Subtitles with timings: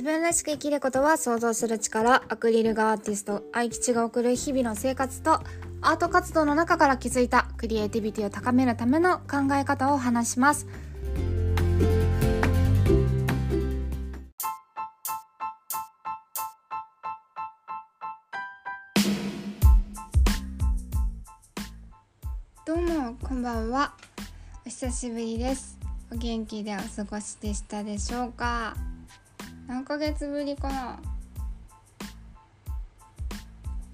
[0.00, 5.42] 自分らしく生きることは想像する力アクリル画アーティスト愛吉が送る日々の生活と
[5.82, 10.66] アート活動の中から気づいたクリエイティビティを高めるための考え方を話します。
[22.66, 23.92] どうもこんばんは。
[24.64, 25.78] お久しぶりです。
[26.10, 28.74] お元気でお過ごしでしたでしょうか？
[29.70, 30.98] 何ヶ月ぶりかな。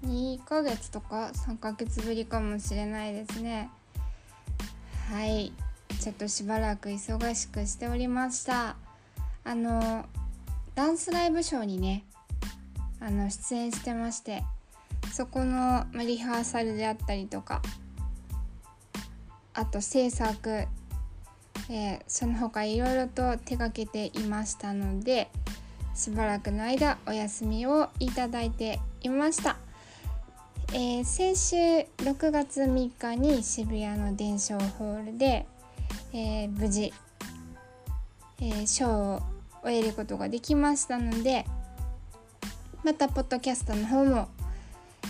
[0.03, 3.69] 2ヶ月とか3ヶ月ぶりかもしれないですね。
[5.11, 5.53] はい。
[6.01, 8.75] ちょっとしばらく忙しくしておりました。
[9.43, 10.03] あの
[10.73, 12.05] ダンスライブショーにね
[12.99, 14.43] あの出演してまして
[15.13, 17.61] そこのリハーサルであったりとか
[19.53, 25.29] あと制作、えー、その他いろいろと手がけていましたので
[25.97, 29.57] しばらくの間お休みをいただいていました、
[30.71, 31.55] えー、先週
[32.05, 35.47] 6月3日に渋谷の伝承ホールで、
[36.13, 36.93] えー、無事、
[38.39, 39.21] えー、ショーを
[39.63, 41.45] 終えることができましたので
[42.83, 44.29] またポッドキャストの方も、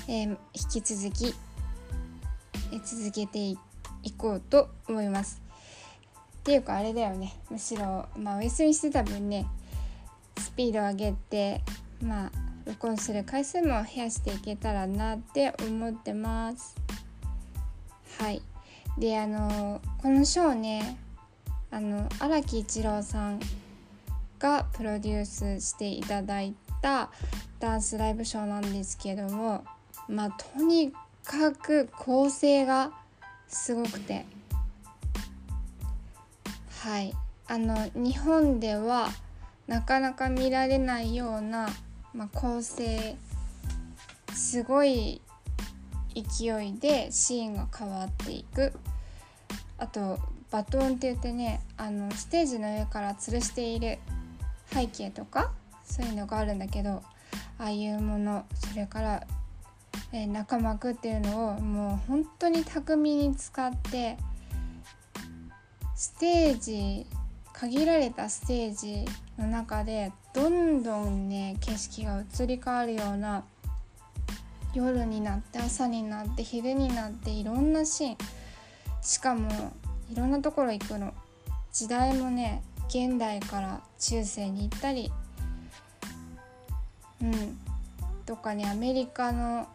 [0.07, 0.37] え引
[0.81, 3.57] き続き、え続けてい
[4.17, 5.41] こうと思います。
[6.39, 9.45] っていうかあれだよねむしろまあお休みしてた分ね
[10.37, 11.61] スピードを上げて
[12.01, 12.31] まあ
[12.65, 16.75] 録音する回数も増やしていけたらなって思ってます。
[18.19, 18.41] はい。
[18.97, 20.97] であのこのショーね
[21.71, 23.39] あの荒木一郎さん
[24.39, 27.09] がプロデュースしていただいた
[27.59, 29.63] ダンスライブショーなんですけども
[30.07, 30.91] まあとに
[31.23, 32.91] かく構成が
[33.47, 34.25] すごくて。
[36.81, 37.13] はい。
[37.47, 39.09] あの日本では
[39.67, 41.69] なかなか見られないような、
[42.13, 43.15] まあ、構成
[44.33, 45.21] すごい
[46.15, 48.73] 勢いでシーンが変わっていく。
[49.77, 50.19] あと
[50.49, 53.99] バトンって言ってねあのステージの上から吊るしている
[54.73, 55.51] 背景とか
[55.83, 57.03] そういうのがあるんだけど
[57.59, 59.27] ああいうものそれから、
[60.11, 64.17] えー、中幕っていうのをもう本当に巧みに使って
[65.95, 67.05] ステージ
[67.53, 69.05] 限られたステージ
[69.37, 73.43] の中でどんどんね景色が移り変わるような
[74.73, 78.17] 夜になって朝になって昼になっていろんなシーン。
[79.01, 79.73] しかも
[80.11, 81.13] いろんなところ行くの。
[81.71, 85.11] 時代もね現代から中世に行ったり
[87.21, 87.57] うん。
[88.25, 89.67] とかにアメリカの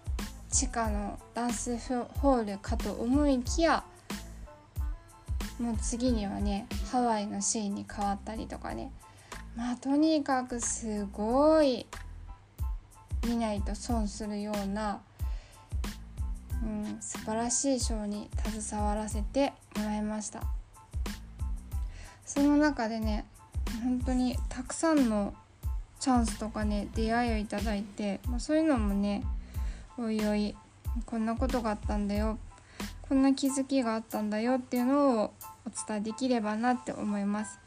[0.51, 3.83] 地下のダンスホールかと思いきや
[5.59, 8.93] もう次にはねハワイのシーンに変わったりとかね。
[9.57, 11.87] まあとにかくすごい
[13.27, 15.01] 見ないと損するような、
[16.63, 18.31] うん、素晴らしいショーに
[18.61, 20.43] 携わらせてもらいました。
[22.25, 23.27] その中でね
[23.83, 25.35] 本当にたくさんの
[26.01, 29.23] チャンスとかね出会いをいただいて、まあ、そういうのもね
[29.99, 30.57] おいおい
[31.07, 32.39] こんなことがあったんだよ
[33.03, 35.33] こんな気づきがあったんだよっていうのを
[35.67, 37.62] お伝えできればなって思います。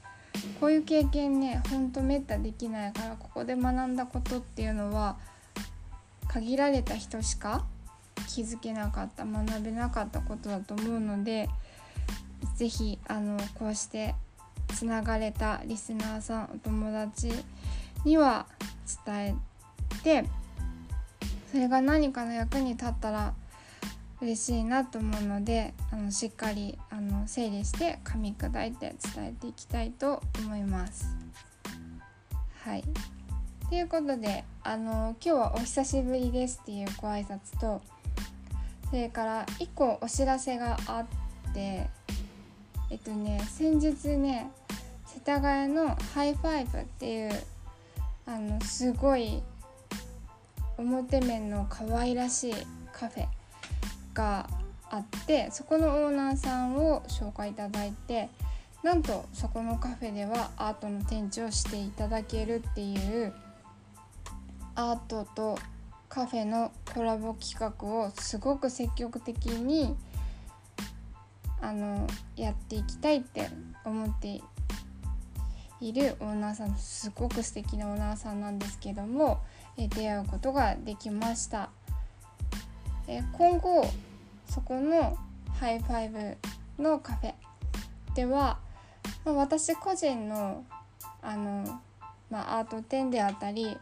[0.60, 5.18] こういう経験ねほんとめったできないからここで学んだことっていうのは
[6.28, 7.66] 限られた人しか
[8.28, 11.50] 気づけなかった学べなかったことだと思うので
[12.58, 14.16] 是非あのこうして
[14.74, 17.32] つながれたリスナーさんお友達
[18.04, 18.46] には
[19.06, 19.36] 伝え
[20.04, 20.26] て
[21.52, 23.34] それが何かの役に立ったら
[24.22, 31.06] 嬉しいなと思うのであのしっかりあの整理して噛み砕いて伝えていきたいと思います。
[32.64, 32.84] はい
[33.70, 37.82] ということであの今日はお久しぶりですっていうご挨拶と
[38.90, 41.88] それから1個お知らせがあって
[42.90, 44.50] えっとね先日ね
[45.06, 47.32] 世田谷のハイファイブっていう
[48.26, 49.42] あのすごい
[50.78, 52.54] 表面の可愛らしい
[52.92, 53.28] カフェ
[54.16, 54.50] が
[54.90, 58.30] あってそこのオーナーさんを紹介いただいて
[58.82, 63.34] なんとそこのカフェではアートの展示をしていただけるっていう
[64.76, 65.60] アートと
[66.10, 69.96] カフェのコラボ企画をすごく積極的に
[71.62, 73.50] あのやっていきたいって
[73.84, 74.42] 思って
[75.82, 79.42] いるオーナーさんすごく素敵なオーナーさんなんですけども
[79.78, 81.70] え出会うことができました。
[83.08, 83.86] え今後
[84.56, 85.18] そこの
[85.60, 86.38] ハイファイ
[86.78, 87.34] ブのカフェ
[88.16, 88.58] では、
[89.26, 90.64] まあ、私個人の
[91.22, 91.82] あの
[92.30, 93.78] まあ、アート展であったり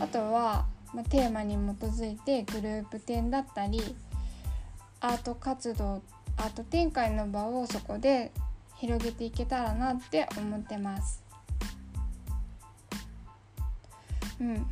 [0.00, 0.64] あとは、
[0.94, 3.80] まあ、テーマに基づいてグループ展だったり
[5.00, 6.02] アート活動
[6.38, 8.32] アート展開の場をそこで
[8.76, 11.22] 広げていけたらなって思ってます。
[14.40, 14.66] うん、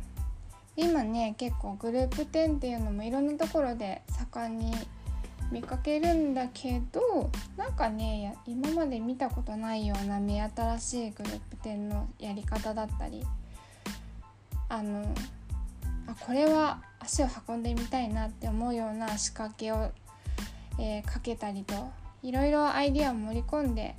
[0.75, 4.01] 今ね結構グループ展っていうのもいろんなところで
[4.33, 4.73] 盛んに
[5.51, 13.23] 見かけるんだけどなんかね今まで見たことないような目新しいグループ展のやり方だったり
[14.69, 15.05] あの
[16.07, 19.91] あこれは足を運んでみたいなって思うような仕掛けを、
[20.79, 21.73] えー、かけたりと
[22.23, 23.95] いろいろアイディアを盛り込んで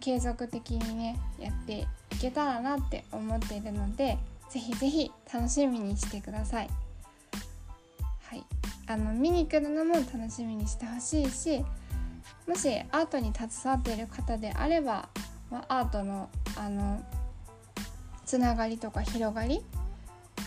[0.00, 4.18] 継続的にねやっていけたらなって思っているので
[4.50, 6.85] 是非是非楽しみにしてください。
[8.88, 11.64] あの見に来るのも楽しみにしてほしいし
[12.46, 15.08] もしアートに携わっている方であれば、
[15.50, 17.02] まあ、アートのあの
[18.24, 19.62] つながりとか広がり、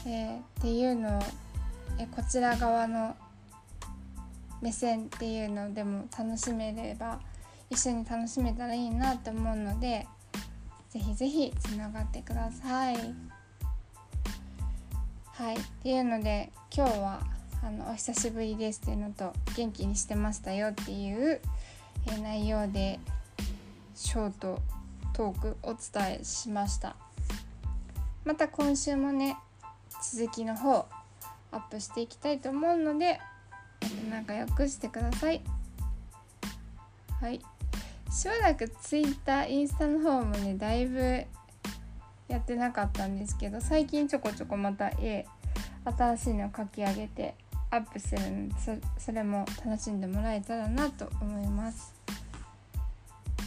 [0.06, 1.22] えー、っていうのを、
[1.98, 3.16] えこちら側の
[4.62, 7.22] 目線っていうのでも楽しめれば
[7.70, 10.06] 一緒に楽しめたらいいなと思うので
[10.90, 12.96] 是非是非つながってください。
[15.40, 17.22] はいっていうので今日は
[17.62, 21.42] あのお久しぶりですっていうのと元気にしてましたよっていう、
[22.22, 23.00] 内容で
[23.96, 24.62] ショート
[25.14, 26.96] トークお伝えしました。
[28.24, 29.38] また今週もね
[30.04, 30.88] 続きの方
[31.52, 33.20] アップしていきたいと思うので
[34.10, 35.42] 仲良くしてください。
[37.20, 37.42] はい。
[38.12, 41.26] しばらく Twitter インスタの方もねだいぶ
[42.28, 45.26] やってなかったんですけど最近ちょこちょこまた絵
[45.98, 47.36] 新しいのを書き上げて
[47.72, 48.50] アップするの。
[48.50, 48.56] で
[48.98, 51.94] それも楽しんでもらえたらなと思います。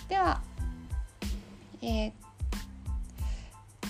[0.09, 0.41] では
[1.81, 2.13] えー、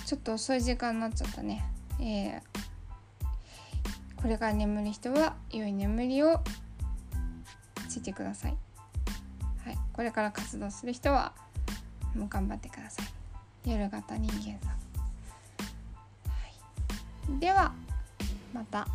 [0.05, 1.63] ちょっと遅い時間になっちゃったね。
[1.99, 2.41] えー、
[4.15, 6.41] これから眠る人は良い眠りを
[7.87, 8.57] してください、
[9.63, 11.33] はい、これから活動する人は
[12.15, 13.69] もう頑張ってください。
[13.69, 14.77] 夜型人間さん、
[16.29, 17.71] はい、では
[18.53, 18.87] また。